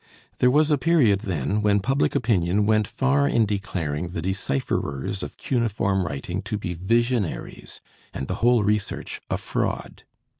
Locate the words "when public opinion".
1.61-2.65